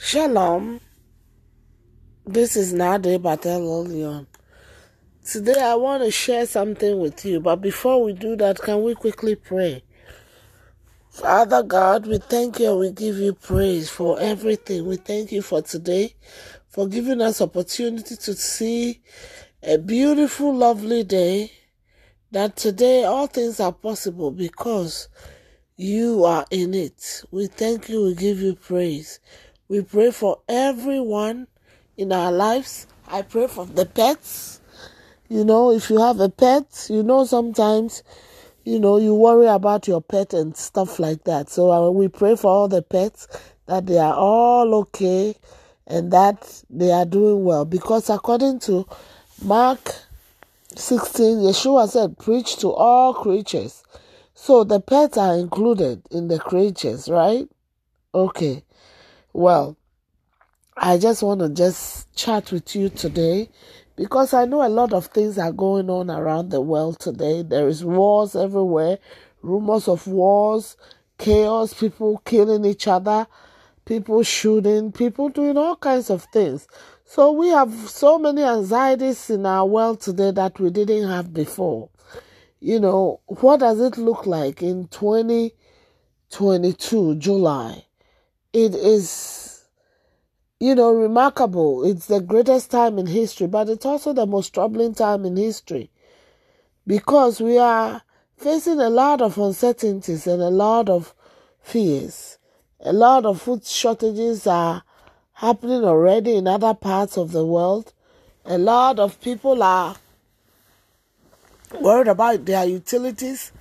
[0.00, 0.80] Shalom.
[2.24, 4.28] This is Nade Batel Leon.
[5.24, 8.94] Today I want to share something with you, but before we do that, can we
[8.94, 9.82] quickly pray?
[11.10, 14.86] Father God, we thank you and we give you praise for everything.
[14.86, 16.14] We thank you for today,
[16.68, 19.02] for giving us opportunity to see
[19.64, 21.50] a beautiful, lovely day.
[22.30, 25.08] That today all things are possible because
[25.76, 27.24] you are in it.
[27.32, 29.18] We thank you, we give you praise.
[29.70, 31.46] We pray for everyone
[31.98, 32.86] in our lives.
[33.06, 34.60] I pray for the pets.
[35.28, 38.02] You know, if you have a pet, you know, sometimes,
[38.64, 41.50] you know, you worry about your pet and stuff like that.
[41.50, 43.28] So uh, we pray for all the pets
[43.66, 45.36] that they are all okay
[45.86, 47.66] and that they are doing well.
[47.66, 48.86] Because according to
[49.44, 49.96] Mark
[50.76, 53.82] 16, Yeshua said, Preach to all creatures.
[54.34, 57.46] So the pets are included in the creatures, right?
[58.14, 58.64] Okay.
[59.38, 59.78] Well,
[60.76, 63.48] I just want to just chat with you today
[63.94, 67.42] because I know a lot of things are going on around the world today.
[67.42, 68.98] There is wars everywhere,
[69.40, 70.76] rumors of wars,
[71.18, 73.28] chaos, people killing each other,
[73.84, 76.66] people shooting, people doing all kinds of things.
[77.04, 81.90] So we have so many anxieties in our world today that we didn't have before.
[82.58, 87.84] You know, what does it look like in 2022 July?
[88.52, 89.64] It is,
[90.60, 91.84] you know, remarkable.
[91.84, 95.90] It's the greatest time in history, but it's also the most troubling time in history
[96.86, 98.02] because we are
[98.36, 101.14] facing a lot of uncertainties and a lot of
[101.60, 102.38] fears.
[102.80, 104.82] A lot of food shortages are
[105.34, 107.92] happening already in other parts of the world.
[108.44, 109.96] A lot of people are
[111.80, 113.52] worried about their utilities.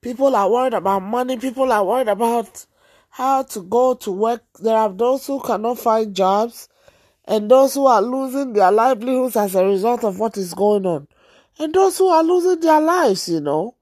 [0.00, 1.36] People are worried about money.
[1.36, 2.66] People are worried about
[3.12, 4.42] how to go to work.
[4.58, 6.70] There are those who cannot find jobs
[7.26, 11.06] and those who are losing their livelihoods as a result of what is going on.
[11.58, 13.74] And those who are losing their lives, you know.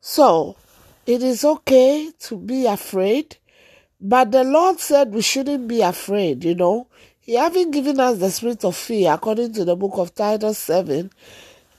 [0.00, 0.56] So,
[1.06, 3.36] it is okay to be afraid,
[4.00, 6.86] but the Lord said we shouldn't be afraid, you know.
[7.18, 11.10] He haven't given us the spirit of fear, according to the book of Titus 7,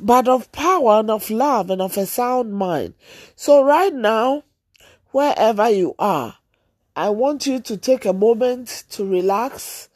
[0.01, 2.93] but of power and of love and of a sound mind.
[3.37, 4.43] So, right now,
[5.11, 6.38] wherever you are,
[6.99, 9.87] I want you to take a moment to relax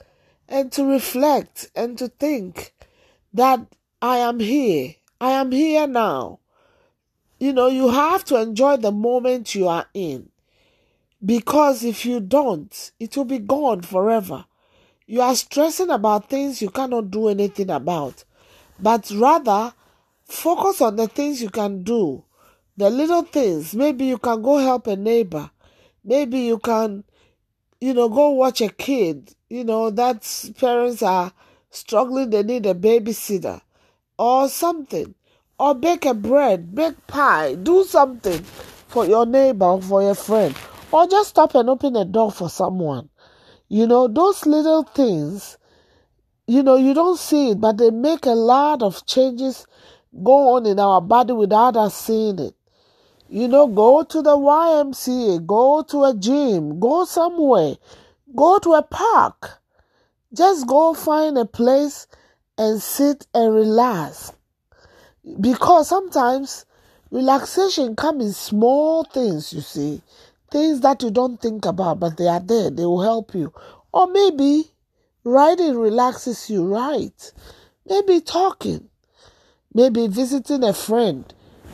[0.47, 2.74] and to reflect and to think
[3.34, 3.59] that
[4.02, 4.96] I am here.
[5.19, 6.40] I am here now.
[7.40, 10.30] You know, you have to enjoy the moment you are in.
[11.25, 14.46] Because if you don't, it will be gone forever.
[15.06, 18.24] You are stressing about things you cannot do anything about.
[18.80, 19.74] But rather,
[20.24, 22.24] focus on the things you can do.
[22.78, 23.75] The little things.
[23.75, 25.52] Maybe you can go help a neighbor.
[26.03, 27.03] Maybe you can,
[27.80, 29.34] you know, go watch a kid.
[29.50, 31.31] You know, that parents are
[31.69, 33.62] struggling, they need a babysitter
[34.18, 35.16] or something.
[35.59, 38.44] Or bake a bread, bake pie, do something
[38.88, 40.56] for your neighbor or for your friend.
[40.91, 43.09] Or just stop and open a door for someone.
[43.70, 45.58] You know, those little things,
[46.47, 49.66] you know, you don't see it, but they make a lot of changes
[50.24, 52.56] go on in our body without us seeing it.
[53.33, 57.77] You know, go to the YMCA, go to a gym, go somewhere,
[58.35, 59.59] go to a park.
[60.31, 62.05] Just go find a place
[62.59, 64.33] and sit and relax.
[65.41, 66.67] Because sometimes
[67.09, 70.03] relaxation comes in small things, you see.
[70.51, 72.69] Things that you don't think about, but they are there.
[72.69, 73.51] They will help you.
[73.91, 74.66] Or maybe
[75.23, 77.31] writing relaxes you, right?
[77.89, 78.89] Maybe talking.
[79.73, 81.33] Maybe visiting a friend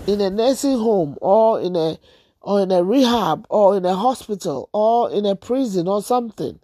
[0.09, 2.00] in a nursing home or in a
[2.42, 6.59] or in a rehab or in a hospital or in a prison or something.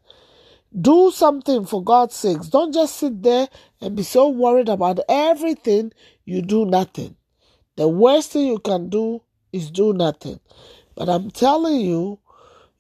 [0.82, 2.48] Do something for God's sakes.
[2.48, 3.48] Don't just sit there
[3.82, 5.94] and be so worried about everything,
[6.26, 7.16] you do nothing.
[7.76, 9.22] The worst thing you can do
[9.54, 10.40] is do nothing.
[10.96, 12.20] But I'm telling you,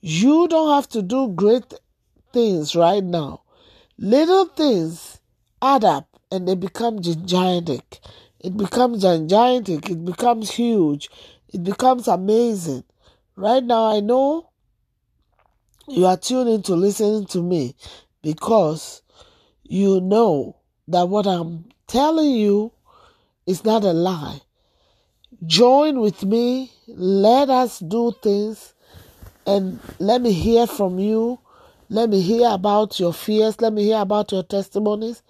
[0.01, 1.73] you don't have to do great
[2.33, 3.43] things right now.
[3.97, 5.19] Little things
[5.61, 7.99] add up and they become gigantic.
[8.45, 9.89] It becomes gigantic.
[9.89, 11.09] It becomes huge.
[11.51, 12.83] It becomes amazing.
[13.35, 14.51] Right now, I know
[15.87, 17.75] you are tuning to listening to me
[18.21, 19.01] because
[19.63, 20.57] you know
[20.87, 22.71] that what I'm telling you
[23.47, 24.41] is not a lie.
[25.47, 26.71] Join with me.
[26.87, 28.75] Let us do things
[29.47, 31.39] and let me hear from you.
[31.89, 33.59] Let me hear about your fears.
[33.59, 35.23] Let me hear about your testimonies.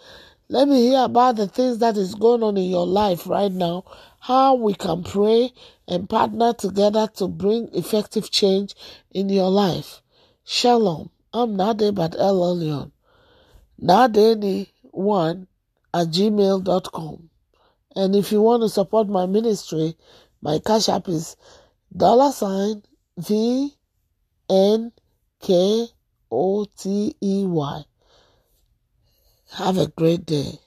[0.48, 3.84] Let me hear about the things that is going on in your life right now,
[4.20, 5.52] how we can pray
[5.88, 8.76] and partner together to bring effective change
[9.10, 10.04] in your life.
[10.44, 11.10] Shalom.
[11.34, 12.92] I'm Nade but Elolion.
[13.82, 15.48] Nadeni1
[15.94, 17.30] at gmail.com.
[17.96, 19.98] And if you want to support my ministry,
[20.42, 21.36] my cash app is
[21.96, 22.84] dollar sign
[23.18, 23.74] V
[24.48, 24.92] N
[25.42, 25.88] K
[26.30, 27.84] O T E Y.
[29.54, 30.60] Have a great day.